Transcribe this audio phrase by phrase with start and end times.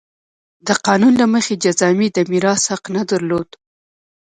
[0.67, 3.49] د قانون له مخې جذامي د میراث حق نه درلود.